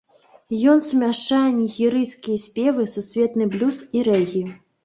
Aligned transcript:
Ён 0.71 0.79
сумяшчае 0.87 1.43
нігерыйскія 1.59 2.41
спевы, 2.47 2.89
сусветны 2.95 3.51
блюз 3.53 3.77
і 4.01 4.07
рэгі. 4.09 4.43